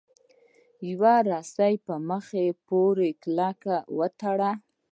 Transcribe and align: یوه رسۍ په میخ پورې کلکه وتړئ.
یوه 0.89 1.15
رسۍ 1.29 1.73
په 1.85 1.93
میخ 2.07 2.25
پورې 2.67 3.09
کلکه 3.23 3.75
وتړئ. 3.97 4.55